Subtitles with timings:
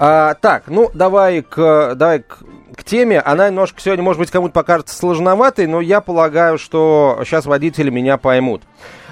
[0.00, 2.38] А, так, ну давай к, давай к,
[2.88, 3.20] теме.
[3.20, 8.16] Она немножко сегодня, может быть, кому-то покажется сложноватой, но я полагаю, что сейчас водители меня
[8.16, 8.62] поймут.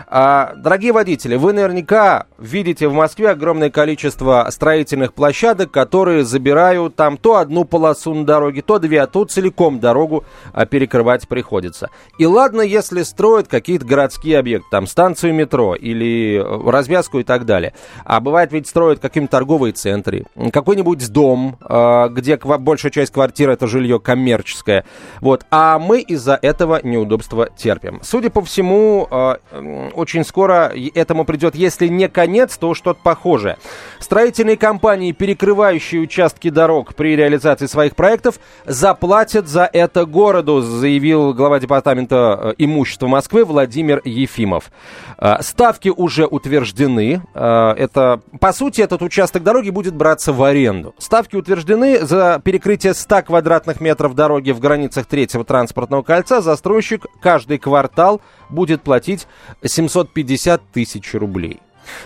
[0.09, 7.17] А, дорогие водители, вы наверняка видите в Москве огромное количество строительных площадок, которые забирают там
[7.17, 11.91] то одну полосу на дороге, то две, а то целиком дорогу а, перекрывать приходится.
[12.19, 17.45] И ладно, если строят какие-то городские объекты, там станцию метро или э, развязку и так
[17.45, 17.75] далее.
[18.05, 23.66] А бывает ведь строят какие-нибудь торговые центры, какой-нибудь дом, э, где большая часть квартиры это
[23.67, 24.85] жилье коммерческое.
[25.21, 25.45] Вот.
[25.51, 28.01] А мы из-за этого неудобства терпим.
[28.03, 33.57] Судя по всему, э, очень скоро этому придет, если не конец, то что-то похожее.
[33.99, 41.59] Строительные компании, перекрывающие участки дорог при реализации своих проектов, заплатят за это городу, заявил глава
[41.59, 44.71] департамента э, имущества Москвы Владимир Ефимов.
[45.19, 47.23] Э, ставки уже утверждены.
[47.35, 50.95] Это, по сути, этот участок дороги будет браться в аренду.
[50.99, 56.41] Ставки утверждены за перекрытие 100 квадратных метров дороги в границах третьего транспортного кольца.
[56.41, 59.27] Застройщик каждый квартал будет платить
[59.65, 61.61] 750 тысяч рублей.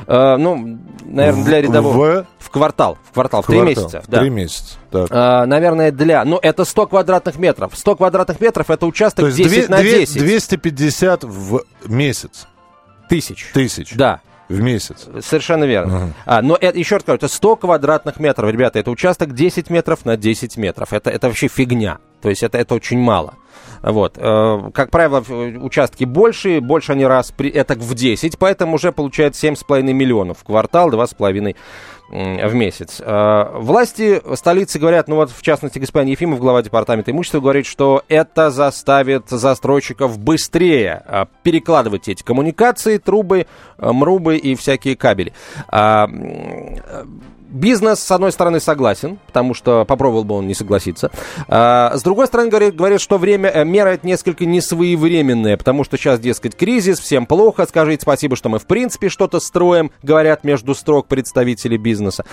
[0.07, 2.27] Uh, ну, наверное, для рядового...
[2.39, 2.99] В, в квартал.
[3.03, 3.43] В квартал.
[3.43, 4.03] В три месяца.
[4.03, 4.29] В три да.
[4.29, 4.77] месяца.
[4.91, 5.11] Так.
[5.11, 6.25] Uh, наверное, для...
[6.25, 7.73] Ну, это 100 квадратных метров.
[7.75, 10.19] 100 квадратных метров– это участок То 10 2, на 10.
[10.19, 12.47] 250 в месяц.
[13.09, 13.51] Тысяч.
[13.53, 13.95] Тысяч.
[13.95, 14.21] Да.
[14.51, 15.07] В месяц.
[15.21, 15.93] Совершенно верно.
[15.93, 16.13] Uh-huh.
[16.27, 18.81] А, но это, еще раз говорю, это 100 квадратных метров, ребята.
[18.81, 20.93] Это участок 10 метров на 10 метров.
[20.93, 21.99] Это, это вообще фигня.
[22.21, 23.35] То есть это, это очень мало.
[23.83, 24.19] Вот.
[24.19, 29.35] Э, как правило, участки больше, больше они раз, при, это в 10, поэтому уже получают
[29.35, 31.57] 7,5 миллионов в квартал, 2,5
[32.11, 33.01] в месяц.
[33.01, 38.03] Э, власти столицы говорят, ну вот в частности господин Ефимов, глава департамента имущества, говорит, что
[38.09, 43.47] это заставит застройщиков быстрее э, перекладывать эти коммуникации, трубы,
[43.79, 45.33] мрубы и всякие кабели.
[47.51, 51.11] Бизнес, с одной стороны, согласен, потому что попробовал бы он не согласиться.
[51.49, 56.21] А, с другой стороны, говорит, говорит, что время, э, мера несколько несвоевременная, потому что сейчас,
[56.21, 61.09] дескать, кризис, всем плохо, скажите спасибо, что мы в принципе что-то строим, говорят между строк
[61.09, 62.25] представители бизнеса.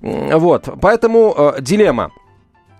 [0.00, 2.10] Вот, поэтому э, дилемма.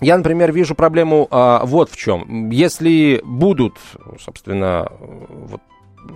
[0.03, 2.51] Я, например, вижу проблему э, вот в чем.
[2.51, 3.79] Если будут,
[4.23, 5.63] собственно, вот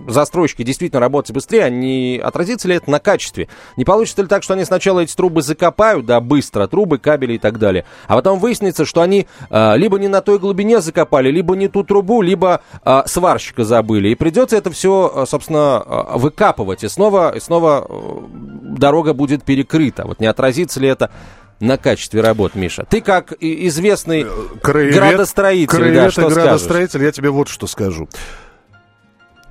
[0.07, 3.47] застройщики действительно работать быстрее, а не отразится ли это на качестве?
[3.77, 7.37] Не получится ли так, что они сначала эти трубы закопают, да, быстро, трубы, кабели и
[7.37, 11.55] так далее, а потом выяснится, что они э, либо не на той глубине закопали, либо
[11.55, 14.09] не ту трубу, либо э, сварщика забыли.
[14.09, 15.83] И придется это все, собственно,
[16.15, 17.87] выкапывать, и снова, и снова
[18.29, 20.05] дорога будет перекрыта.
[20.05, 21.11] Вот не отразится ли это
[21.59, 22.85] на качестве работ, Миша?
[22.89, 24.25] Ты как известный
[24.61, 27.05] краевед, градостроитель, краевед да, что градостроитель, скажешь?
[27.05, 28.09] я тебе вот что скажу.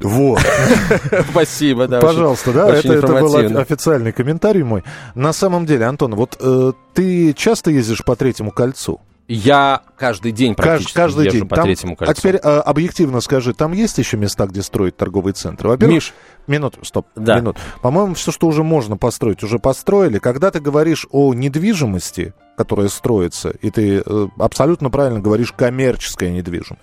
[0.01, 0.41] Вот.
[1.31, 2.01] Спасибо, да.
[2.01, 4.83] Пожалуйста, да, это, это был официальный комментарий мой.
[5.15, 9.01] На самом деле, Антон, вот э, ты часто ездишь по третьему кольцу?
[9.33, 11.49] Я каждый день практически каждый езжу день.
[11.49, 12.11] по там, третьему кольцу.
[12.11, 15.69] А теперь э, объективно скажи, там есть еще места, где строить торговые центры?
[15.69, 16.15] Во-первых, Миш,
[16.49, 17.39] минут, стоп, да.
[17.39, 17.57] минут.
[17.81, 20.19] По-моему, все, что уже можно построить, уже построили.
[20.19, 26.83] Когда ты говоришь о недвижимости, которая строится, и ты э, абсолютно правильно говоришь коммерческая недвижимость.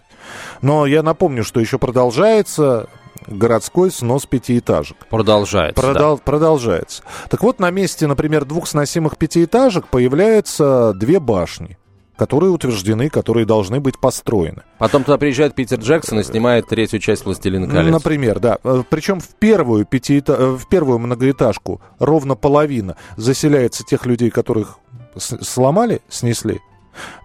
[0.62, 2.88] Но я напомню, что еще продолжается
[3.26, 4.98] городской снос пятиэтажек.
[5.10, 5.82] Продолжается.
[5.82, 6.24] Продол- да.
[6.24, 7.04] Продолжается.
[7.30, 11.78] Так вот, на месте, например, двух сносимых пятиэтажек появляются две башни
[12.18, 14.64] которые утверждены, которые должны быть построены.
[14.80, 17.94] Потом туда приезжает Питер Джексон и снимает третью часть «Властелина колец».
[17.94, 18.58] Например, да.
[18.64, 20.34] Э, Причем в первую, пятиэта...
[20.34, 24.80] Э, в первую многоэтажку ровно половина заселяется тех людей, которых
[25.16, 26.60] сломали, снесли.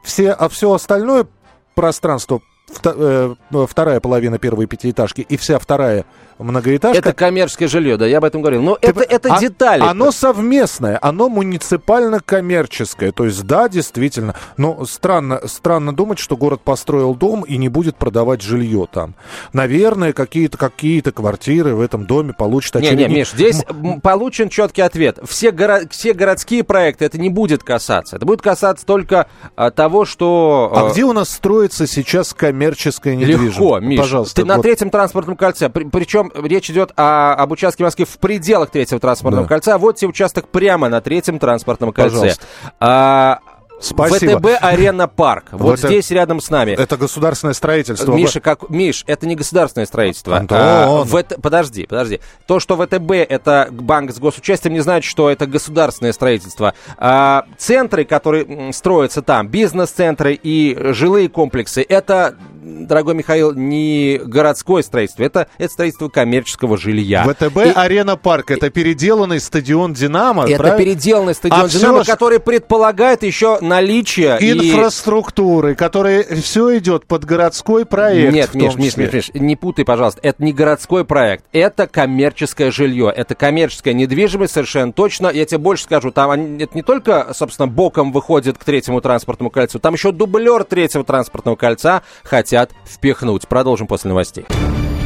[0.05, 1.27] Все, а все остальное
[1.75, 6.05] пространство Э, вторая половина первой пятиэтажки и вся вторая
[6.39, 6.99] многоэтажка.
[6.99, 8.63] Это коммерческое жилье, да, я об этом говорил.
[8.63, 9.83] Но Ты, это, это а, детали.
[9.83, 13.13] Оно совместное, оно муниципально-коммерческое.
[13.13, 14.35] То есть, да, действительно.
[14.57, 19.15] Но странно, странно думать, что город построил дом и не будет продавать жилье там.
[19.53, 23.09] Наверное, какие-то какие квартиры в этом доме получат очередные...
[23.09, 25.19] Не, не, Миш, здесь М- получен четкий ответ.
[25.25, 25.83] Все, горо...
[25.91, 28.17] все городские проекты это не будет касаться.
[28.17, 29.27] Это будет касаться только
[29.57, 30.71] а, того, что...
[30.75, 33.59] А, а где у нас строится сейчас коммерческая недвижимость?
[33.59, 34.01] Легко, Миш.
[34.01, 34.37] Пожалуйста.
[34.37, 34.57] Ты вот.
[34.57, 35.69] на третьем транспортном кольце.
[35.69, 39.49] При, причем речь идет о, об участке Москвы в пределах третьего транспортного да.
[39.49, 39.79] кольца.
[39.79, 42.35] Вот тебе участок прямо на третьем транспортном кольце.
[42.81, 43.41] А,
[43.83, 44.39] Спасибо.
[44.39, 45.47] ВТБ Арена Парк.
[45.51, 45.87] Вот ВТ...
[45.87, 46.73] здесь рядом с нами.
[46.73, 48.15] Это государственное строительство.
[48.15, 48.71] Миша, как...
[48.71, 50.37] Миш, это не государственное строительство.
[50.37, 50.59] Антон.
[50.61, 51.41] А, ВТ...
[51.43, 52.21] Подожди, подожди.
[52.47, 56.75] То, что ВТБ это банк с госучастием, не значит, что это государственное строительство.
[56.97, 65.25] А, центры, которые строятся там, бизнес-центры и жилые комплексы, это дорогой Михаил, не городское строительство,
[65.25, 67.25] это, это строительство коммерческого жилья.
[67.25, 70.45] ВТБ и, Арена Парк это переделанный стадион Динамо.
[70.45, 70.79] Это правильно?
[70.79, 72.13] переделанный стадион а Динамо, все...
[72.13, 75.75] который предполагает еще наличие инфраструктуры, и...
[75.75, 78.35] которая все идет под городской проект.
[78.35, 80.21] Нет, Миш, Миш, Миш, Миш, не путай, пожалуйста.
[80.23, 85.29] Это не городской проект, это коммерческое жилье, это коммерческая недвижимость совершенно точно.
[85.29, 89.79] Я тебе больше скажу, там это не только, собственно, боком выходит к третьему транспортному кольцу,
[89.79, 93.49] там еще дублер третьего транспортного кольца хотят впихнуть.
[93.49, 94.45] Продолжим после новостей.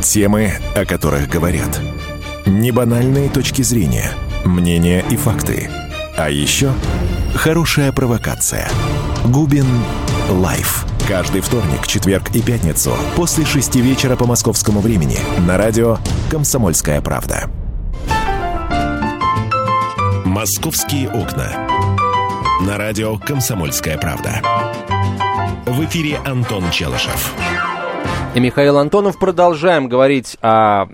[0.02, 1.80] Темы, о которых говорят.
[2.46, 4.10] Небанальные точки зрения,
[4.44, 5.70] мнения и факты.
[6.16, 6.70] А еще
[7.36, 8.68] хорошая провокация.
[9.26, 9.66] Губин
[10.30, 10.86] Live.
[11.06, 15.98] Каждый вторник, четверг и пятницу после шести вечера по московскому времени на радио
[16.30, 17.48] «Комсомольская правда».
[20.24, 21.68] «Московские окна».
[22.62, 24.42] На радио «Комсомольская правда».
[25.66, 27.32] В эфире Антон Челышев.
[28.34, 29.18] И Михаил Антонов.
[29.18, 30.86] Продолжаем говорить о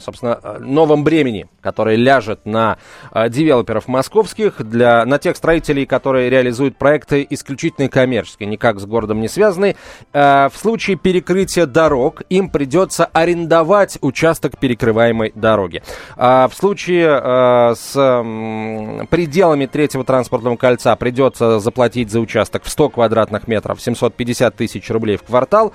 [0.00, 2.78] собственно, новом бремени, которое ляжет на
[3.12, 9.20] э, девелоперов московских, для, на тех строителей, которые реализуют проекты исключительно коммерческие, никак с городом
[9.20, 9.76] не связанные.
[10.12, 15.82] Э, в случае перекрытия дорог им придется арендовать участок перекрываемой дороги.
[16.16, 22.90] В случае э, с э, пределами третьего транспортного кольца придется заплатить за участок в 100
[22.90, 25.72] квадратных метров 750 тысяч рублей в квартал.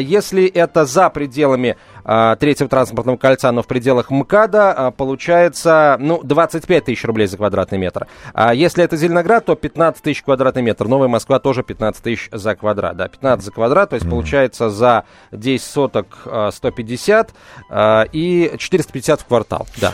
[0.00, 1.97] Если это за пределами э,
[2.40, 7.78] третьего транспортного кольца, но в пределах МКАДа, э, получается, ну, 25 тысяч рублей за квадратный
[7.78, 8.06] метр.
[8.32, 10.88] А если это Зеленоград, то 15 тысяч квадратный метр.
[10.88, 14.10] Новая Москва тоже 15 тысяч за квадрат, да, 15 за квадрат, то есть mm-hmm.
[14.10, 17.34] получается за 10 соток э, 150
[17.70, 19.92] э, и 450 в квартал, да.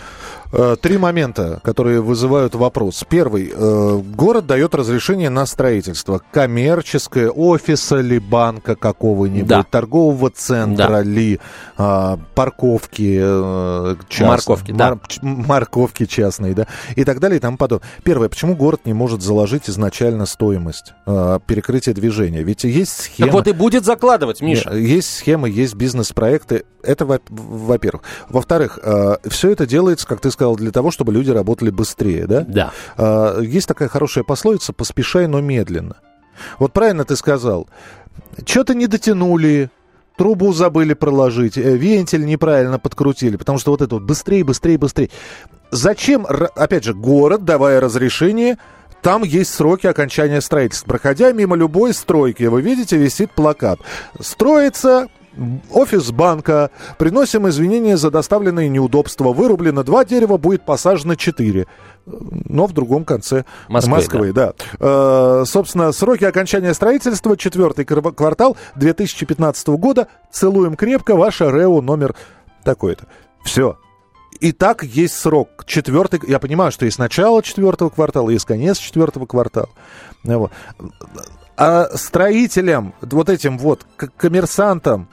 [0.56, 3.04] Э, три момента, которые вызывают вопрос.
[3.08, 3.52] Первый.
[3.52, 9.64] Э, город дает разрешение на строительство коммерческое, офиса ли, банка какого-нибудь, да.
[9.64, 11.02] торгового центра да.
[11.02, 11.40] ли,
[11.76, 14.28] а, парковки э, частные.
[14.28, 14.90] Морковки, да.
[14.90, 17.88] Мар- морковки частные, да, и так далее и тому подобное.
[18.04, 18.28] Первое.
[18.28, 22.44] Почему город не может заложить изначально стоимость перекрытия движения?
[22.44, 23.26] Ведь есть схема...
[23.26, 24.72] Так вот и будет закладывать, Миша.
[24.72, 26.64] Есть схемы, есть бизнес-проекты.
[26.82, 28.02] Это во-первых.
[28.28, 28.78] Во-вторых,
[29.24, 32.44] все это делается, как ты сказал, сказал, для того, чтобы люди работали быстрее, да?
[32.46, 32.72] Да.
[32.96, 35.96] А, есть такая хорошая пословица «поспешай, но медленно».
[36.58, 37.68] Вот правильно ты сказал.
[38.44, 39.70] Что-то не дотянули,
[40.16, 45.10] трубу забыли проложить, э, вентиль неправильно подкрутили, потому что вот это вот быстрее, быстрее, быстрее.
[45.70, 48.58] Зачем, опять же, город, давая разрешение,
[49.00, 50.88] там есть сроки окончания строительства.
[50.88, 53.78] Проходя мимо любой стройки, вы видите, висит плакат.
[54.20, 55.08] Строится
[55.70, 56.70] офис банка.
[56.98, 59.32] Приносим извинения за доставленные неудобства.
[59.32, 61.66] Вырублено два дерева, будет посажено четыре.
[62.06, 64.52] Но в другом конце Москвы, Москвы да.
[64.78, 65.40] да.
[65.40, 70.08] Э, собственно, сроки окончания строительства, четвертый квартал 2015 года.
[70.30, 72.14] Целуем крепко, ваша РЭО номер
[72.62, 73.06] такой-то.
[73.44, 73.78] Все.
[74.40, 75.64] И так есть срок.
[75.66, 79.70] Четвертый, я понимаю, что есть начало четвертого квартала, есть конец четвертого квартала.
[80.24, 80.50] Вот.
[81.56, 85.08] А строителям, вот этим вот коммерсантам,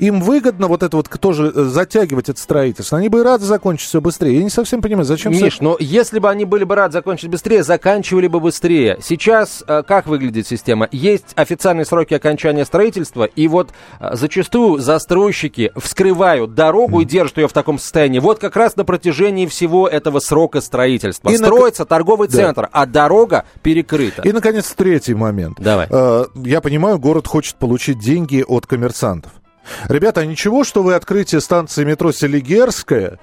[0.00, 2.98] им выгодно вот это вот тоже э, затягивать это строительство.
[2.98, 4.38] Они бы и рады закончить все быстрее.
[4.38, 5.32] Я не совсем понимаю, зачем...
[5.32, 5.62] Миш, все...
[5.64, 8.98] но если бы они были бы рады закончить быстрее, заканчивали бы быстрее.
[9.02, 10.88] Сейчас э, как выглядит система?
[10.90, 17.02] Есть официальные сроки окончания строительства, и вот э, зачастую застройщики вскрывают дорогу mm.
[17.02, 18.20] и держат ее в таком состоянии.
[18.20, 21.28] Вот как раз на протяжении всего этого срока строительства.
[21.28, 21.86] И Строится на...
[21.86, 22.36] торговый да.
[22.36, 24.22] центр, а дорога перекрыта.
[24.22, 25.58] И, наконец, третий момент.
[25.60, 25.88] Давай.
[26.36, 29.32] Я понимаю, город хочет получить деньги от коммерсантов.
[29.88, 33.18] Ребята, ничего, что вы открытие станции метро Селигерская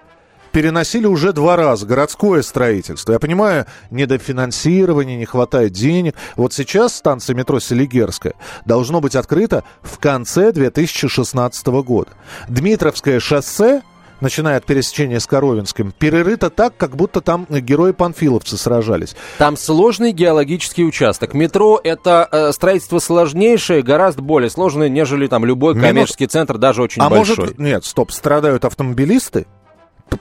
[0.51, 3.13] переносили уже два раза городское строительство.
[3.13, 6.15] Я понимаю, недофинансирование, не хватает денег.
[6.35, 8.33] Вот сейчас станция метро Селигерская
[8.65, 12.11] должно быть открыта в конце 2016 года.
[12.47, 13.83] Дмитровское шоссе
[14.21, 19.15] начиная от пересечения с Коровинским, перерыто так, как будто там герои-панфиловцы сражались.
[19.37, 21.33] Там сложный геологический участок.
[21.33, 26.31] Метро— это э, строительство сложнейшее, гораздо более сложное, нежели там любой коммерческий Минут...
[26.31, 27.37] центр, даже очень а большой.
[27.37, 29.47] Может, нет, стоп, страдают автомобилисты?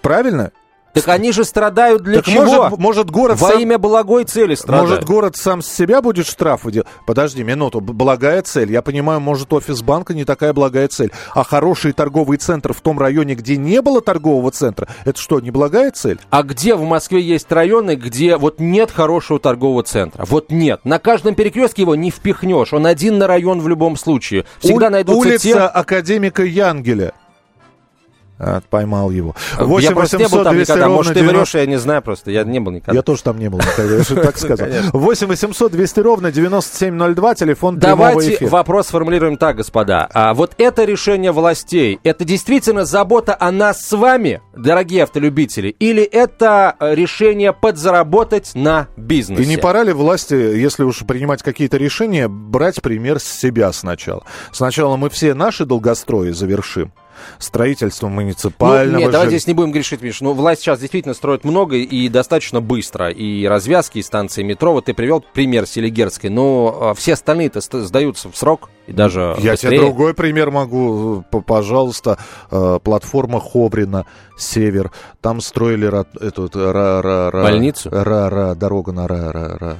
[0.02, 0.52] Правильно?
[0.96, 2.44] Так они же страдают для так чего?
[2.44, 3.60] Может, может город Во сам...
[3.60, 4.90] имя благой цели страдают.
[4.90, 6.88] Может город сам с себя будет штрафы делать?
[7.06, 8.72] Подожди минуту, благая цель.
[8.72, 11.12] Я понимаю, может офис банка не такая благая цель.
[11.34, 15.50] А хороший торговый центр в том районе, где не было торгового центра, это что, не
[15.50, 16.18] благая цель?
[16.30, 20.24] А где в Москве есть районы, где вот нет хорошего торгового центра?
[20.24, 20.80] Вот нет.
[20.84, 22.72] На каждом перекрестке его не впихнешь.
[22.72, 24.46] Он один на район в любом случае.
[24.60, 25.58] Всегда У- найдутся Улица те...
[25.58, 27.12] Академика Янгеля.
[28.70, 29.34] Поймал его.
[29.78, 30.88] я просто не был там никогда.
[30.88, 32.30] Может, ты врешь, я не знаю просто.
[32.30, 32.94] Я не был никогда.
[32.94, 34.68] Я тоже там не был никогда, я же так сказал.
[34.92, 40.08] 8 800 200 ровно 9702, телефон Давайте вопрос сформулируем так, господа.
[40.12, 46.02] А вот это решение властей, это действительно забота о нас с вами, дорогие автолюбители, или
[46.02, 49.42] это э, решение подзаработать на бизнесе?
[49.42, 54.24] И не пора ли власти, если уж принимать какие-то решения, брать пример с себя сначала?
[54.52, 56.92] Сначала мы все наши долгострои завершим,
[57.38, 58.92] строительство муниципального...
[58.92, 60.20] Ну, нет, давайте здесь не будем грешить, Миш.
[60.20, 63.10] Ну, власть сейчас действительно строит много и достаточно быстро.
[63.10, 64.72] И развязки, и станции метро.
[64.72, 66.30] Вот ты привел пример Селигерской.
[66.30, 69.70] Но а, все остальные-то сдаются в срок и даже Я быстрее.
[69.70, 71.24] тебе другой пример могу.
[71.46, 72.18] Пожалуйста,
[72.50, 74.06] э, платформа Хобрина,
[74.36, 74.92] Север.
[75.20, 75.88] Там строили
[76.24, 76.48] эту...
[76.54, 77.90] Ра, ра, ра, Больницу?
[77.90, 79.76] Ра, ра, дорога на ра, ра, ра.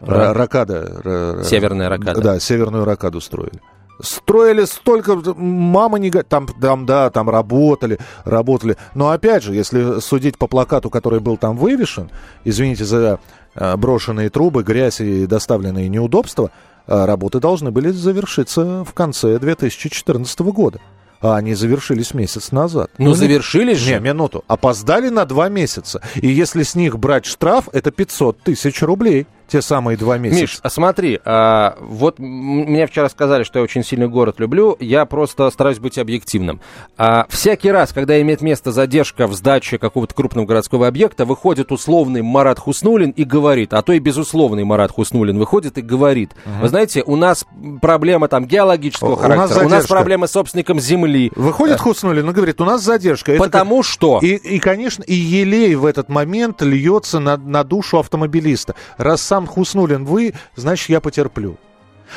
[0.00, 1.42] Ракада.
[1.44, 2.20] Северная ракада.
[2.20, 3.60] Да, северную ракаду строили.
[4.00, 8.76] Строили столько, мама не там, там, да, там работали, работали.
[8.94, 12.10] Но опять же, если судить по плакату, который был там вывешен,
[12.44, 13.20] извините за
[13.54, 16.50] э, брошенные трубы, грязь и доставленные неудобства,
[16.86, 20.80] э, работы должны были завершиться в конце 2014 года.
[21.20, 22.90] А они завершились месяц назад.
[22.98, 23.94] Ну, ну завершились же?
[23.94, 24.44] Не, минуту.
[24.46, 26.02] Опоздали на два месяца.
[26.16, 30.40] И если с них брать штраф, это 500 тысяч рублей те самые два месяца.
[30.40, 35.04] Миш, а смотри, а, вот мне вчера сказали, что я очень сильный город люблю, я
[35.04, 36.60] просто стараюсь быть объективным.
[36.98, 42.22] А, всякий раз, когда имеет место задержка в сдаче какого-то крупного городского объекта, выходит условный
[42.22, 46.62] Марат Хуснулин и говорит, а то и безусловный Марат Хуснулин выходит и говорит, угу.
[46.62, 47.46] вы знаете, у нас
[47.80, 51.30] проблема там геологического у характера, нас у нас проблемы с собственником земли.
[51.36, 53.36] Выходит э, Хуснулин и говорит, у нас задержка.
[53.38, 53.88] Потому Это...
[53.88, 54.18] что?
[54.20, 58.74] И, и, конечно, и елей в этот момент льется на, на душу автомобилиста.
[58.98, 61.56] Раз сам Хуснулин вы, значит, я потерплю.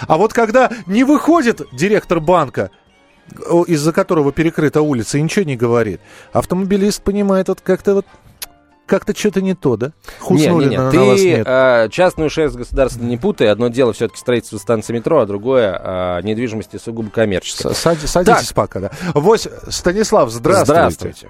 [0.08, 2.72] А вот когда не выходит директор банка,
[3.68, 6.02] из-за которого перекрыта улица, и ничего не говорит,
[6.34, 8.06] автомобилист понимает, вот как-то вот
[8.86, 9.92] как-то что-то не то, да?
[10.20, 10.92] Хуснулина не, не, не.
[10.92, 11.46] Ты вас нет.
[11.46, 13.50] А, частную шерсть государства не путай.
[13.50, 17.76] Одно дело все-таки строительство станции метро, а другое а, недвижимости сугубо коммерческой.
[17.76, 18.92] Садитесь, садитесь пока, да.
[19.14, 20.72] Вось, Станислав, здравствуйте.
[20.72, 21.28] Здравствуйте.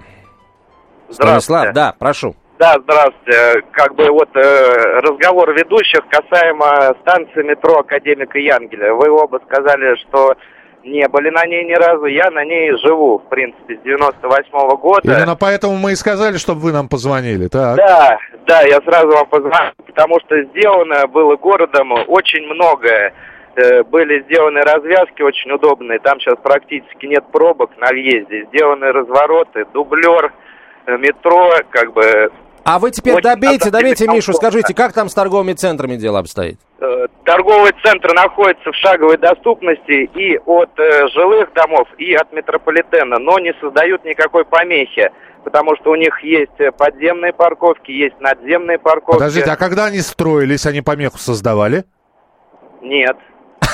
[1.10, 1.40] Здравствуйте.
[1.40, 2.36] Станислав, да, прошу.
[2.58, 3.62] Да, здравствуйте.
[3.70, 8.94] Как бы вот э, разговор ведущих касаемо станции метро Академика Янгеля.
[8.94, 10.34] Вы оба сказали, что
[10.82, 12.06] не были на ней ни разу.
[12.06, 15.02] Я на ней живу, в принципе, с 98 -го года.
[15.04, 17.76] Именно поэтому мы и сказали, чтобы вы нам позвонили, так?
[17.76, 23.12] Да, да, я сразу вам позвонил, потому что сделано было городом очень многое.
[23.54, 28.46] Э, были сделаны развязки очень удобные, там сейчас практически нет пробок на въезде.
[28.46, 30.32] Сделаны развороты, дублер,
[30.86, 32.32] э, метро, как бы
[32.64, 36.58] а вы теперь добейте, добейте Мишу, скажите, как там с торговыми центрами дело обстоит?
[36.80, 43.18] Э, торговый центр находится в шаговой доступности и от э, жилых домов, и от метрополитена,
[43.18, 45.10] но не создают никакой помехи,
[45.44, 49.18] потому что у них есть э, подземные парковки, есть надземные парковки.
[49.18, 51.84] Подождите, а когда они строились, они помеху создавали?
[52.82, 53.16] Нет.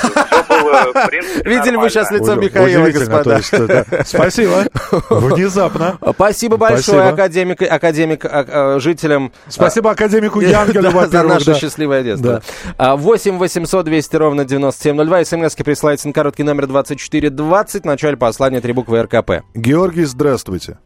[1.44, 3.40] Видели мы сейчас лицо Михаила, господа.
[4.04, 4.64] Спасибо.
[5.10, 5.98] Внезапно.
[6.14, 9.32] Спасибо большое, академик, академик, а, а, жителям.
[9.48, 12.42] Спасибо академику Янгелю, За наше счастливое детство.
[12.78, 15.24] 8 800 200 ровно 9702.
[15.24, 17.82] СМСки присылайте на короткий номер 2420.
[17.82, 19.44] В начале послания три буквы РКП.
[19.54, 20.78] Георгий, здравствуйте.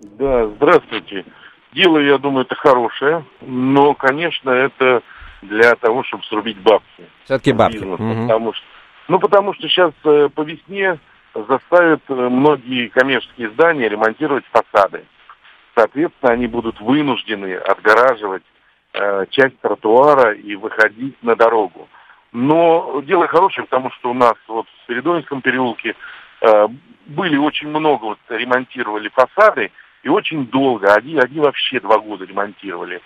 [0.00, 1.24] Да, здравствуйте.
[1.74, 5.02] Дело, я думаю, это хорошее, но, конечно, это
[5.42, 7.04] для того, чтобы срубить бабки.
[7.24, 7.78] Все-таки бабки.
[7.78, 8.22] Бизнесу, угу.
[8.22, 8.66] потому что,
[9.08, 10.98] ну, потому что сейчас э, по весне
[11.34, 15.04] заставят э, многие коммерческие здания ремонтировать фасады.
[15.74, 18.42] Соответственно, они будут вынуждены отгораживать
[18.92, 21.88] э, часть тротуара и выходить на дорогу.
[22.32, 25.94] Но дело хорошее, потому что у нас вот в Спиридонском переулке
[26.42, 26.68] э,
[27.06, 33.00] были очень много, вот ремонтировали фасады, и очень долго, они, они вообще два года ремонтировали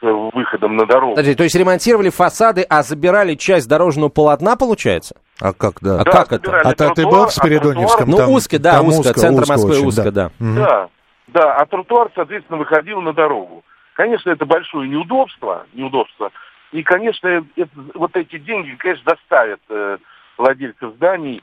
[0.00, 1.14] выходом на дорогу.
[1.14, 5.16] Подожди, то есть ремонтировали фасады, а забирали часть дорожного полотна, получается?
[5.40, 6.00] А как, да?
[6.00, 6.60] А да, как это?
[6.60, 8.10] А ты был в Спиридоневском?
[8.10, 10.30] Ну, узко, да, узко, центр узко Москвы очень, узко, да.
[10.38, 10.54] Да.
[10.54, 10.88] да,
[11.28, 13.64] да, а тротуар, соответственно, выходил на дорогу.
[13.94, 16.30] Конечно, это большое неудобство, неудобство.
[16.72, 19.98] И, конечно, это, вот эти деньги, конечно, доставят э,
[20.36, 21.42] владельцев зданий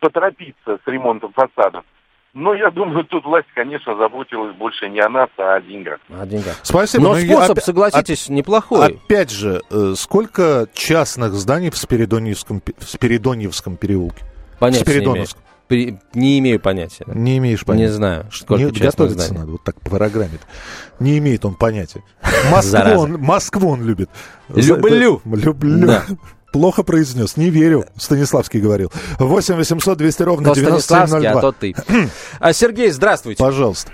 [0.00, 1.84] поторопиться с ремонтом фасадов.
[2.34, 6.00] Но я думаю, тут власть, конечно, заботилась больше не о нас, а о деньгах.
[6.10, 6.56] О деньгах.
[6.64, 7.04] Спасибо.
[7.04, 8.86] Но, Но способ, я, согласитесь, а, неплохой.
[8.88, 14.24] Опять же, э, сколько частных зданий в Спиридоньевском, в Спиридоньевском переулке?
[14.58, 15.42] Понятия Спиридоновском.
[15.70, 16.00] Не, имею.
[16.14, 17.04] не имею понятия.
[17.06, 17.86] Не имеешь понятия.
[17.86, 19.38] Не знаю, сколько не, Готовиться зданий.
[19.38, 20.38] надо, вот так по программе.
[20.98, 22.02] Не имеет он понятия.
[22.50, 24.10] Москву он, Москву он любит.
[24.48, 25.22] Люблю.
[25.24, 25.86] Люблю.
[25.86, 26.04] Да.
[26.54, 28.92] Плохо произнес, не верю, Станиславский говорил.
[29.18, 31.40] 8 800 200 ровно То Станиславский, а 9702.
[31.40, 31.74] то ты.
[32.38, 33.42] А, Сергей, здравствуйте.
[33.42, 33.90] Пожалуйста.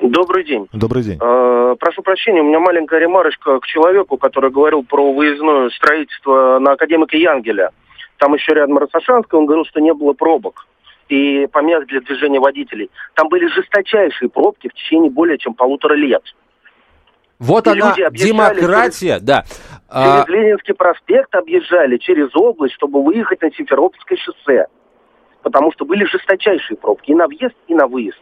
[0.00, 0.66] Добрый день.
[0.72, 1.18] Добрый день.
[1.20, 6.72] Э, Прошу прощения, у меня маленькая ремарочка к человеку, который говорил про выездное строительство на
[6.72, 7.72] Академика Янгеля.
[8.16, 10.66] Там еще рядом Росошанская, он говорил, что не было пробок
[11.10, 12.90] и помех для движения водителей.
[13.16, 16.22] Там были жесточайшие пробки в течение более чем полутора лет.
[17.38, 19.44] Вот И она, демократия, да.
[19.88, 24.66] А, Через Ленинский проспект объезжали, через область, чтобы выехать на Симферопольское шоссе.
[25.42, 28.18] Потому что были жесточайшие пробки и на въезд, и на выезд.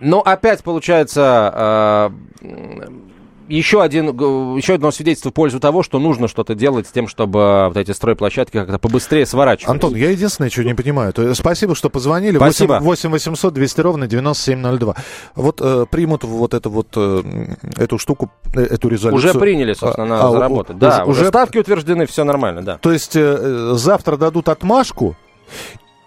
[0.00, 2.10] Но опять получается
[2.42, 2.88] э,
[3.56, 4.06] еще, один,
[4.56, 7.90] еще одно свидетельство в пользу того, что нужно что-то делать с тем, чтобы вот эти
[7.92, 9.70] стройплощадки как-то побыстрее сворачивать.
[9.70, 11.12] Антон, я единственное, что не понимаю.
[11.12, 12.36] То, спасибо, что позвонили.
[12.36, 12.78] Спасибо.
[12.80, 14.94] 8 800 200 ровно 9702.
[15.34, 17.22] Вот э, примут вот эту вот э,
[17.76, 19.30] эту штуку, э, эту резолюцию.
[19.30, 20.76] Уже приняли, собственно, А, надо а, заработать.
[20.76, 22.78] у- Да, уже- уже ставки утверждены, все нормально, да.
[22.78, 25.16] То есть э, завтра дадут отмашку,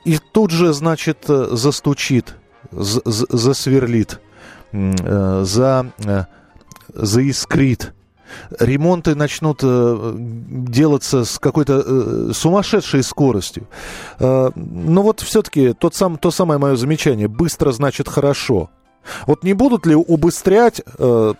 [0.06, 2.36] и тут же, значит, э, застучит,
[2.72, 4.20] засверлит,
[4.72, 6.24] э, за, э,
[6.94, 7.94] заискрит.
[8.60, 13.68] Ремонты начнут э, делаться с какой-то э, сумасшедшей скоростью.
[14.20, 17.28] Э, но вот все-таки тот сам, то самое мое замечание.
[17.28, 18.70] Быстро значит хорошо.
[19.28, 21.34] Вот не будут ли убыстрять, э,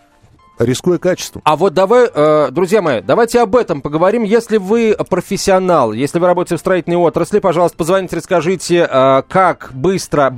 [0.58, 1.42] рискуя качеством?
[1.44, 4.22] А вот давай, э, друзья мои, давайте об этом поговорим.
[4.22, 10.34] Если вы профессионал, если вы работаете в строительной отрасли, пожалуйста, позвоните, расскажите, э, как быстро,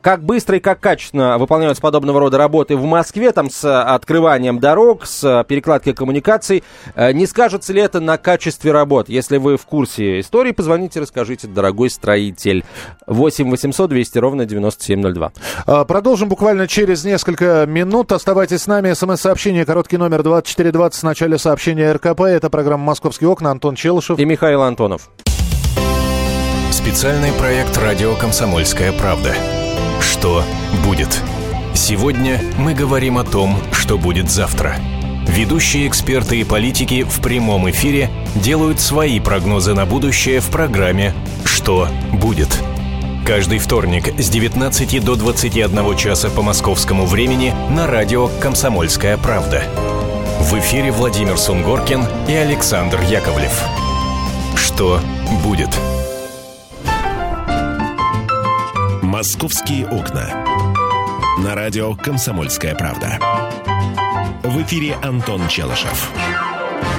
[0.00, 5.06] как быстро и как качественно выполняются подобного рода работы в Москве, там с открыванием дорог,
[5.06, 6.62] с перекладкой коммуникаций.
[6.94, 9.08] Э, не скажется ли это на качестве работ?
[9.08, 12.64] Если вы в курсе истории, позвоните, расскажите, дорогой строитель.
[13.06, 15.32] 8 800 200 ровно 9702.
[15.66, 18.12] А, Продолжим буквально через несколько минут.
[18.12, 18.92] Оставайтесь с нами.
[19.34, 22.20] СМС-сообщение, короткий номер 2420 в начале сообщения РКП.
[22.20, 23.50] Это программа «Московские окна».
[23.50, 24.16] Антон Челышев.
[24.16, 25.10] И Михаил Антонов.
[26.70, 29.34] Специальный проект «Радио Комсомольская правда».
[30.00, 30.44] Что
[30.86, 31.20] будет?
[31.74, 34.76] Сегодня мы говорим о том, что будет завтра.
[35.26, 41.12] Ведущие эксперты и политики в прямом эфире делают свои прогнозы на будущее в программе
[41.44, 42.62] «Что будет?».
[43.24, 49.62] Каждый вторник с 19 до 21 часа по московскому времени на радио «Комсомольская правда».
[50.40, 53.62] В эфире Владимир Сунгоркин и Александр Яковлев.
[54.56, 55.00] Что
[55.42, 55.70] будет?
[59.00, 60.44] «Московские окна».
[61.38, 63.18] На радио «Комсомольская правда».
[64.42, 66.10] В эфире Антон Челышев.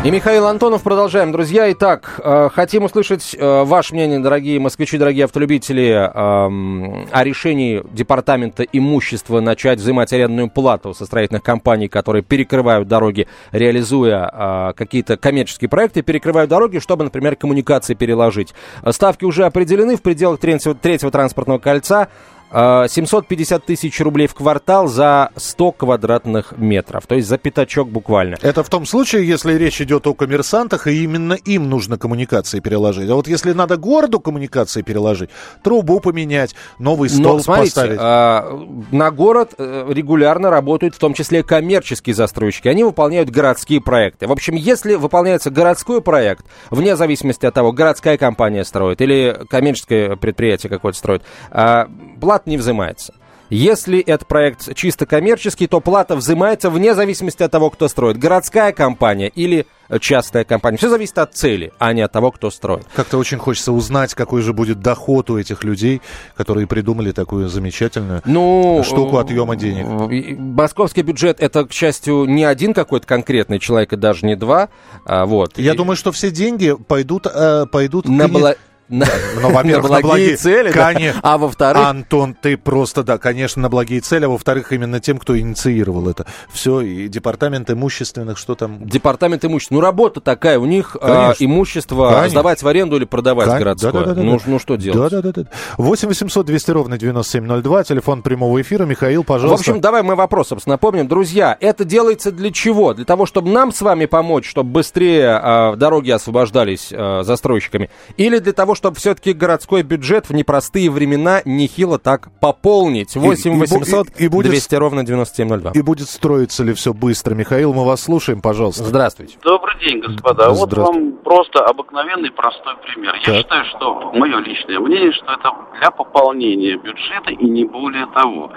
[0.05, 0.83] И Михаил Антонов.
[0.83, 1.71] Продолжаем, друзья.
[1.71, 8.61] Итак, э, хотим услышать э, ваше мнение, дорогие москвичи, дорогие автолюбители, эм, о решении Департамента
[8.61, 15.69] имущества начать взимать арендную плату со строительных компаний, которые перекрывают дороги, реализуя э, какие-то коммерческие
[15.69, 18.53] проекты, перекрывают дороги, чтобы, например, коммуникации переложить.
[18.91, 22.09] Ставки уже определены в пределах третьего транспортного кольца.
[22.51, 27.07] Э, 750 тысяч рублей в квартал за 100 квадратных метров.
[27.07, 28.37] То есть за пятачок буквально.
[28.41, 33.09] Это в том случае, если речь идет о коммерсантах, и именно им нужно коммуникации переложить.
[33.09, 35.29] А вот если надо городу коммуникации переложить,
[35.63, 37.97] трубу поменять, новый стол Но смотрите, поставить.
[37.99, 42.67] а, на город э, регулярно работают в том числе коммерческие застройщики.
[42.67, 44.27] Они выполняют городские проекты.
[44.27, 50.15] В общем, если выполняется городской проект, вне зависимости от того, городская компания строит или коммерческое
[50.15, 51.89] предприятие какое-то строит, а,
[52.35, 53.13] плата не взимается.
[53.51, 58.17] Если этот проект чисто коммерческий, то плата взимается вне зависимости от того, кто строит.
[58.17, 59.67] Городская компания или
[60.01, 60.77] частная компания.
[60.79, 62.87] Все зависит от цели, а не от того, кто строит.
[62.95, 66.01] Как-то очень хочется узнать, какой же будет доход у этих людей,
[66.35, 69.85] которые придумали такую замечательную Ну, штуку отъема денег.
[69.85, 74.69] э, Московский бюджет это, к счастью, не один какой-то конкретный человек, и даже не два.
[75.05, 75.59] А, вот.
[75.59, 78.57] Я И думаю, что все деньги пойдут, э, пойдут на, бла-
[78.89, 79.05] на-
[79.41, 80.93] Ну, во-первых, на на благие цели, да.
[81.23, 85.37] А во-вторых, Антон, ты просто, да, конечно, на благие цели, а во-вторых, именно тем, кто
[85.37, 86.25] инициировал это.
[86.51, 88.85] Все, и департамент имущественных, что там...
[88.87, 89.75] департамент имущества.
[89.75, 92.29] Ну, работа такая, у них а, имущество Конечно.
[92.29, 94.13] сдавать в аренду или продавать Кон- городское.
[94.13, 95.11] ну, ну, что делать?
[95.11, 95.49] Да, да, да, да.
[95.77, 98.85] 8 800 200 ровно 9702, телефон прямого эфира.
[98.85, 99.71] Михаил, В пожалуйста.
[99.71, 101.07] общем, давай мы вопрос, собственно, напомним.
[101.07, 102.93] Друзья, это делается для чего?
[102.93, 107.89] Для того, чтобы нам с вами помочь, чтобы быстрее а, дороги освобождались а, застройщиками?
[108.17, 113.15] Или для того, чтобы все-таки городской бюджет в непростые времена нехило так пополнить.
[113.15, 115.71] 8 и бу- 800 и- и будет- 200 ровно 9702.
[115.73, 117.33] И будет строиться ли все быстро?
[117.35, 118.83] Михаил, мы вас слушаем, пожалуйста.
[118.83, 119.37] Здравствуйте.
[119.43, 120.49] Добрый день, господа.
[120.51, 123.15] Вот вам просто обыкновенный простой пример.
[123.15, 123.35] Я Так.
[123.37, 128.51] считаю, что мое личное мнение, что это для пополнения бюджета и не более того.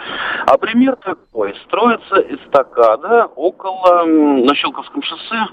[0.46, 1.54] А пример такой.
[1.66, 5.46] Строится эстакада около, на Щелковском шоссе,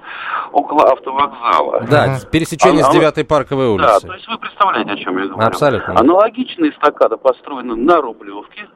[0.51, 1.81] около автовокзала.
[1.89, 4.07] Да, пересечение А- с а- 9 парковой Да, улицы.
[4.07, 5.47] то есть вы представляете, о чем я говорю.
[5.47, 5.99] Абсолютно.
[5.99, 8.67] Аналогичная эстакада построена на Рублевке,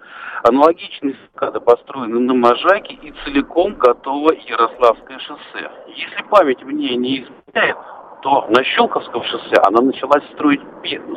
[0.43, 5.71] аналогичная эстакада построена на Можайке и целиком готово Ярославское шоссе.
[5.87, 7.77] Если память мне не изменяет,
[8.21, 10.61] то на Щелковском шоссе она началась строить,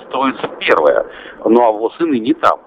[0.09, 1.07] строиться первая,
[1.44, 2.61] ну а вот и не там.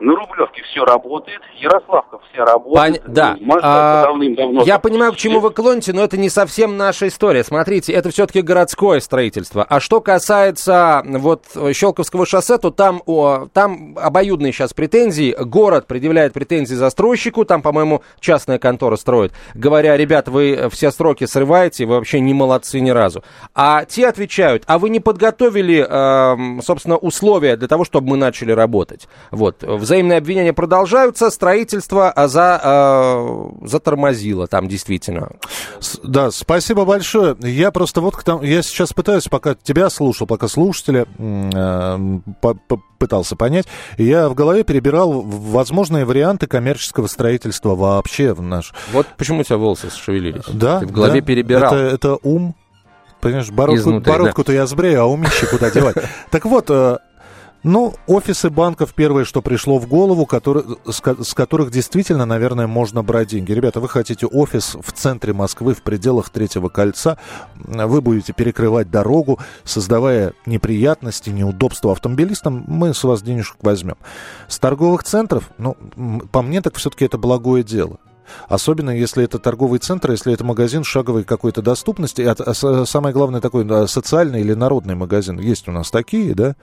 [0.00, 3.02] На Рублевке все работает, Ярославка вся работает.
[3.02, 3.36] Пон- Да.
[3.40, 7.42] Можайка А, давным-давно Я понимаю, к чему вы клоните, но это не совсем наша история.
[7.44, 9.64] Смотрите, это все-таки городское строительство.
[9.68, 15.34] А что касается вот Щелковского шоссе, то там, о, там обоюдные сейчас претензии.
[15.38, 21.86] Город предъявляет претензии застройщику, там, по-моему, частная контора строит, говоря, ребят, вы все сроки срываете,
[21.86, 23.22] вы вообще не молодцы ни разу.
[23.54, 28.52] А те отвечают, а вы не подготовили, эм, собственно, условия для того, чтобы мы начали
[28.52, 29.08] работать.
[29.30, 29.62] Вот.
[29.86, 35.30] Взаимные обвинения продолжаются, строительство а, за, э, затормозило там действительно.
[35.78, 37.36] С- Да, спасибо большое.
[37.38, 41.98] Я просто вот к тому, я сейчас пытаюсь, пока тебя слушал, пока слушателя э,
[42.40, 48.74] по- по- пытался понять, я в голове перебирал возможные варианты коммерческого строительства вообще в наш.
[48.92, 50.42] Вот почему у тебя волосы шевелились.
[50.52, 50.80] Да.
[50.80, 51.26] Ты в голове да.
[51.26, 51.72] перебирал.
[51.72, 52.56] Это, это ум.
[53.20, 54.18] Понимаешь, бородку, Изнутри, да.
[54.18, 55.94] бородку-то я сбрею, а умище куда девать.
[56.32, 56.98] Так вот, э,
[57.66, 63.02] ну, офисы банков первое, что пришло в голову, который, с, с которых действительно, наверное, можно
[63.02, 63.50] брать деньги.
[63.50, 67.18] Ребята, вы хотите офис в центре Москвы, в пределах третьего кольца,
[67.56, 73.96] вы будете перекрывать дорогу, создавая неприятности, неудобства автомобилистам, мы с вас денежек возьмем.
[74.46, 75.76] С торговых центров, ну,
[76.30, 77.98] по мне так все-таки это благое дело.
[78.48, 83.40] Особенно если это торговый центр, если это магазин шаговой какой-то доступности, а, а самое главное
[83.40, 85.38] такой да, социальный или народный магазин.
[85.38, 86.54] Есть у нас такие, да?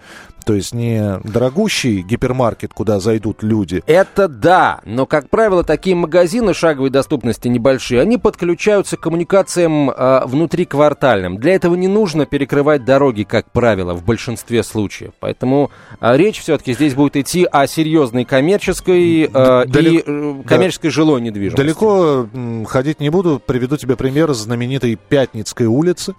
[0.45, 3.84] То есть не дорогущий гипермаркет, куда зайдут люди.
[3.88, 10.26] Это да, но, как правило, такие магазины шаговой доступности небольшие, они подключаются к коммуникациям э,
[10.26, 11.38] внутриквартальным.
[11.38, 15.12] Для этого не нужно перекрывать дороги, как правило, в большинстве случаев.
[15.19, 19.28] Поэтому э, речь все-таки здесь будет идти о серьезной коммерческой э,
[19.65, 21.53] Далеко- и э, коммерческой жилой недвижимости.
[21.56, 26.16] Далеко м, ходить не буду, приведу тебе пример знаменитой Пятницкой улицы.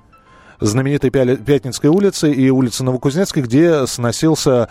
[0.61, 4.69] Знаменитой Пя- Пятницкой улицы и улицы Новокузнецкой, где сносился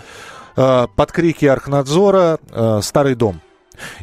[0.56, 3.42] э, под крики Архнадзора э, старый дом.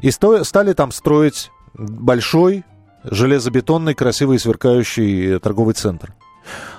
[0.02, 2.64] И сто- стали там строить большой
[3.04, 6.14] железобетонный, красивый, сверкающий торговый центр.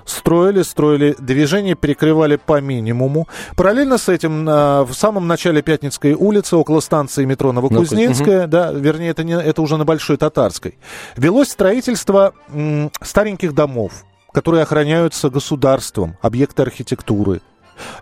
[0.05, 3.27] Строили, строили, движение перекрывали по минимуму.
[3.55, 9.09] Параллельно с этим на- в самом начале Пятницкой улицы, около станции метро Новокузнецкая, да, вернее,
[9.09, 10.77] это, не, это уже на Большой Татарской,
[11.15, 17.41] велось строительство м, стареньких домов, которые охраняются государством, объекты архитектуры.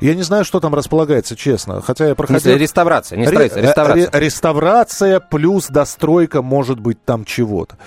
[0.01, 1.81] Я не знаю, что там располагается, честно.
[1.81, 2.41] Хотя я проходил...
[2.41, 3.29] смысле, реставрация, не э,
[3.61, 4.11] реставрация.
[4.11, 7.77] ре- реставрация плюс достройка, может быть, там чего-то.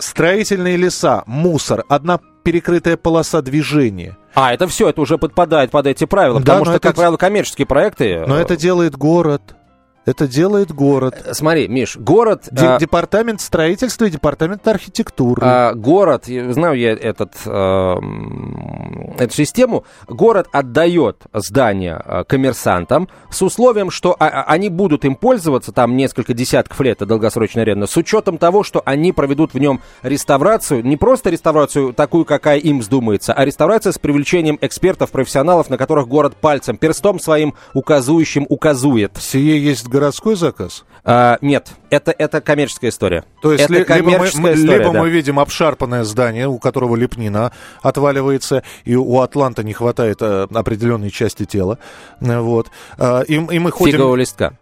[0.00, 4.16] Строительные леса, мусор, одна перекрытая полоса движения.
[4.34, 7.16] А, это все, это уже подпадает под эти правила, Да, потому что, это как правило,
[7.16, 8.24] коммерческие проекты...
[8.26, 9.42] Но э, это делает город.
[10.06, 11.14] Это делает город.
[11.32, 12.48] Смотри, Миш, город...
[12.50, 15.42] Де- э, департамент строительства и департамент архитектуры.
[15.44, 17.94] А, город, я знаю я этот, э,
[19.18, 25.16] эту систему, город отдает здание э, коммерсантам с условием, что а- а- они будут им
[25.16, 29.58] пользоваться там несколько десятков лет, это долгосрочная аренда, с учетом того, что они проведут в
[29.58, 35.68] нем реставрацию, не просто реставрацию такую, какая им вздумается, а реставрация с привлечением экспертов, профессионалов,
[35.68, 39.12] на которых город пальцем, перстом своим указующим указует.
[39.18, 40.84] Сие есть городской заказ?
[41.04, 43.24] А, нет, это, это коммерческая история.
[43.42, 45.00] То есть это ли- либо, мы, коммерческая история, либо да.
[45.00, 51.10] мы видим обшарпанное здание, у которого лепнина отваливается, и у Атланта не хватает э, определенной
[51.10, 51.78] части тела.
[52.20, 52.70] Э, Вот.
[52.98, 53.92] А, и, и мы ходим...
[53.98, 54.54] Фигового листка.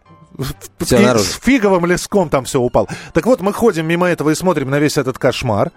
[0.78, 1.24] Всё И наружу.
[1.24, 2.86] с фиговым леском там все упало.
[3.12, 5.72] Так вот, мы ходим мимо этого и смотрим на весь этот кошмар.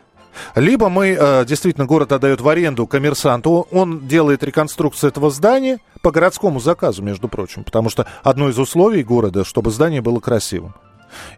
[0.56, 6.12] Либо мы, э, действительно, город отдает в аренду коммерсанту, он делает реконструкцию этого здания по
[6.12, 10.74] городскому заказу, между прочим, потому что одно из условий города, чтобы здание было красивым.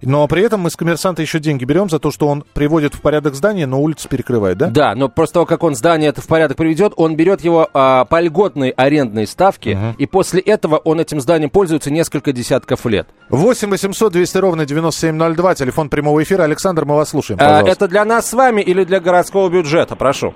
[0.01, 3.01] Но при этом мы с коммерсанта еще деньги берем за то, что он приводит в
[3.01, 4.67] порядок здание, но улицу перекрывает, да?
[4.67, 8.05] Да, но после того, как он здание это в порядок приведет, он берет его а,
[8.05, 13.07] по льготной арендной ставке, и после этого он этим зданием пользуется несколько десятков лет.
[13.29, 16.43] 8 800 200 ровно 9702, телефон прямого эфира.
[16.43, 19.95] Александр, мы вас слушаем, А, это для нас с вами или для городского бюджета?
[19.95, 20.33] Прошу.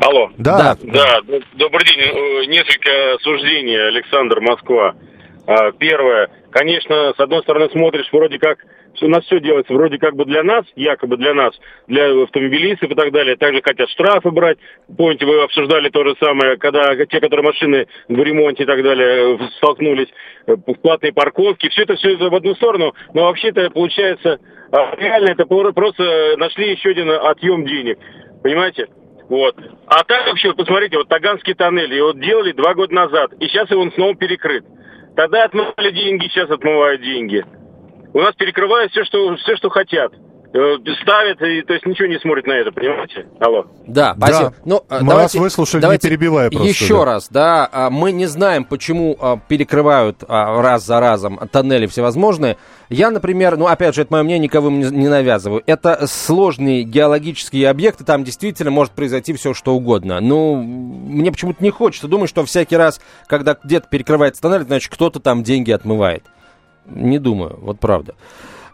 [0.00, 0.30] Алло.
[0.36, 0.76] Да.
[0.82, 2.00] Да, д- добрый день.
[2.00, 2.90] Э, Несколько
[3.22, 4.94] суждений, Александр, Москва.
[5.46, 6.28] А, Первое.
[6.52, 8.58] Конечно, с одной стороны смотришь, вроде как
[9.00, 12.94] у нас все делается вроде как бы для нас, якобы для нас, для автомобилистов и
[12.94, 13.36] так далее.
[13.36, 14.58] Также хотят штрафы брать.
[14.96, 19.34] Помните, вы обсуждали то же самое, когда те, которые машины в ремонте и так далее
[19.34, 20.08] э, столкнулись,
[20.46, 21.70] э, в платные парковки.
[21.70, 22.92] Все это все в одну сторону.
[23.14, 24.38] Но вообще-то получается,
[24.72, 27.98] а, реально это про- просто нашли еще один отъем денег.
[28.42, 28.88] Понимаете?
[29.30, 29.56] Вот.
[29.86, 33.90] А так вообще, посмотрите, вот Таганский тоннель, его делали два года назад, и сейчас он
[33.92, 34.64] снова перекрыт.
[35.16, 37.44] Тогда отмывали деньги, сейчас отмывают деньги.
[38.14, 40.12] У нас перекрывают все, что, все, что хотят.
[40.54, 43.26] Э, Ставят, и, то есть ничего не смотрят на это, понимаете?
[43.40, 43.66] Алло.
[43.86, 44.50] Да, спасибо.
[44.50, 44.56] Да.
[44.66, 47.04] Ну, э, Мы вас выслушали, не давайте перебивая просто, Еще да.
[47.06, 52.58] раз, да, а, мы не знаем, почему а, перекрывают а, раз за разом тоннели всевозможные.
[52.90, 55.62] Я, например, ну, опять же, это мое мнение, никого не, не навязываю.
[55.66, 60.20] Это сложные геологические объекты, там действительно может произойти все, что угодно.
[60.20, 65.18] Ну, мне почему-то не хочется думать, что всякий раз, когда где-то перекрывается тоннель, значит, кто-то
[65.18, 66.24] там деньги отмывает.
[66.84, 68.14] Не думаю, вот правда.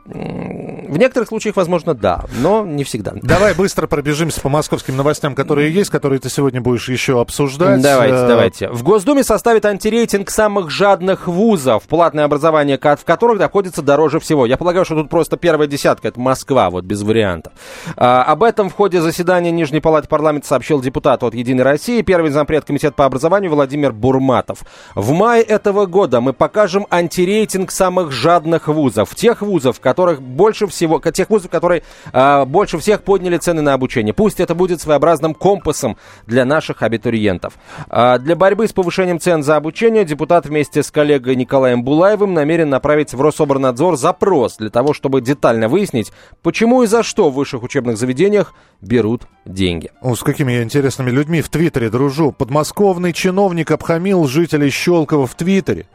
[0.07, 3.13] В некоторых случаях, возможно, да, но не всегда.
[3.23, 7.83] Давай быстро пробежимся по московским новостям, которые есть, которые ты сегодня будешь еще обсуждать.
[7.83, 8.69] Давайте, Э, давайте.
[8.71, 14.47] В Госдуме составит антирейтинг самых жадных вузов, платное образование в которых находится дороже всего.
[14.47, 17.53] Я полагаю, что тут просто первая десятка, это Москва, вот без вариантов.
[17.97, 22.31] А, об этом в ходе заседания Нижней Палаты парламента сообщил депутат от «Единой России», первый
[22.31, 24.61] зампред комитета по образованию Владимир Бурматов.
[24.95, 29.15] В мае этого года мы покажем антирейтинг самых жадных вузов.
[29.15, 31.83] Тех вузов, которых больше всего, тех вузов, которые
[32.13, 34.15] а, больше всех подняли цены на обучение.
[34.15, 37.55] Пусть это будет своеобразным компасом для наших абитуриентов.
[37.89, 42.71] А, для борьбы с повышением цен за обучение депутат вместе с коллегой Николаем Булаевым намерен
[42.71, 46.13] направить в Рособорнадзор запрос для того, чтобы детально выяснить,
[46.45, 49.91] почему и за что в высших учебных заведениях берут деньги.
[50.01, 52.31] О, с какими я интересными людьми в Твиттере дружу.
[52.31, 55.87] Подмосковный чиновник обхамил жителей Щелкова в Твиттере.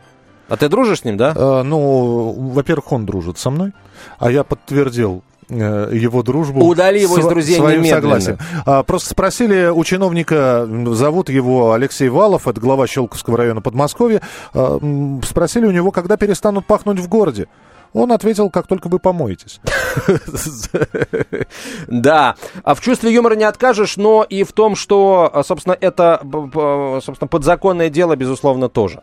[0.49, 1.34] А ты дружишь с ним, да?
[1.36, 3.71] Э, ну, во-первых, он дружит со мной,
[4.19, 6.65] а я подтвердил э, его дружбу.
[6.65, 8.19] Удали его из друзей своим немедленно.
[8.19, 8.38] согласием.
[8.65, 14.21] А, просто спросили у чиновника, зовут его Алексей Валов, это глава Щелковского района Подмосковья,
[14.53, 14.79] а,
[15.23, 17.47] спросили у него, когда перестанут пахнуть в городе.
[17.93, 19.60] Он ответил, как только вы помоетесь.
[21.88, 26.19] Да, а в чувстве юмора не откажешь, но и в том, что, собственно, это,
[27.03, 29.01] собственно, подзаконное дело, безусловно, тоже.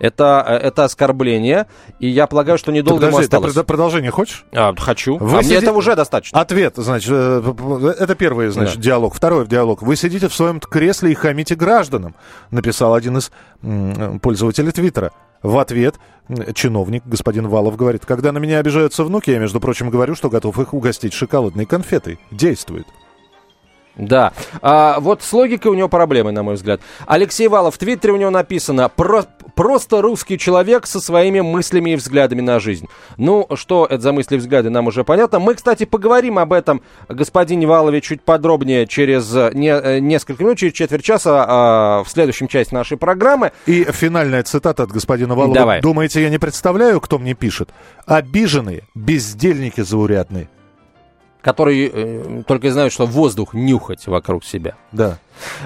[0.00, 1.66] Это, э, это оскорбление,
[2.00, 3.54] и я полагаю, что недолго ему осталось.
[3.54, 4.44] прод- продолжение хочешь?
[4.52, 5.16] А, хочу.
[5.18, 6.40] Вы а мне этого уже достаточно.
[6.40, 9.14] Ответ, значит, э, это первый, значит, диалог.
[9.14, 9.82] Второй диалог.
[9.82, 12.14] Вы сидите в своем кресле и хамите гражданам,
[12.50, 13.30] написал один из
[13.62, 15.12] м, пользователей Твиттера.
[15.42, 15.98] В ответ
[16.54, 20.58] чиновник, господин Валов, говорит, когда на меня обижаются внуки, я, между прочим, говорю, что готов
[20.58, 22.18] их угостить шоколадной конфетой.
[22.30, 22.86] Действует.
[23.96, 24.32] Да.
[24.62, 26.80] А, вот с логикой у него проблемы, на мой взгляд.
[27.06, 29.24] Алексей Валов в Твиттере у него написано «Про-
[29.54, 32.88] «Просто русский человек со своими мыслями и взглядами на жизнь».
[33.18, 35.40] Ну, что это за мысли и взгляды, нам уже понятно.
[35.40, 40.56] Мы, кстати, поговорим об этом, господине Валове, чуть подробнее через э, не- э, несколько минут,
[40.58, 43.52] через четверть часа а, в следующем части нашей программы.
[43.66, 45.54] И финальная цитата от господина Валова.
[45.54, 45.80] Давай.
[45.82, 47.68] Думаете, я не представляю, кто мне пишет?
[48.06, 50.48] Обиженные, бездельники заурядные.
[51.42, 54.76] Которые э, только и знают, что воздух нюхать вокруг себя.
[54.92, 55.18] Да.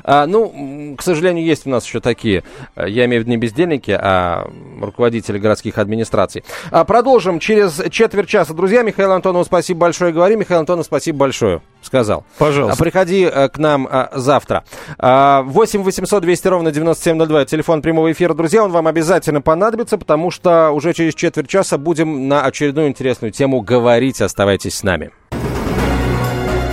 [0.05, 2.45] А, ну, к сожалению, есть у нас еще такие,
[2.77, 4.49] э, я имею в виду не бездельники, а
[4.81, 6.45] руководители городских администраций.
[6.71, 8.55] А, продолжим через четверть часа.
[8.55, 10.13] Друзья, Михаил Антонову спасибо большое.
[10.13, 11.61] Говори, Михаил Антонов, спасибо большое.
[11.83, 12.25] Сказал.
[12.39, 12.81] Пожалуйста.
[12.81, 14.65] А, Приходи э, к нам завтра.
[14.99, 17.45] А, 8 800 200 ровно 9702.
[17.45, 18.35] Телефон прямого эфира.
[18.35, 23.33] Друзья, он вам обязательно понадобится, потому что уже через четверть часа будем на очередную интересную
[23.33, 24.21] тему говорить.
[24.21, 25.11] Оставайтесь с нами.